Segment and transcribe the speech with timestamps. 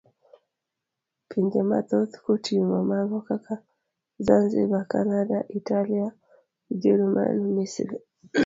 [1.29, 3.55] Pinje mathoth koting'o mago kaka
[4.25, 6.05] Zanzibar, Cananda, Italia,
[6.71, 7.97] Ujerumani, Misri.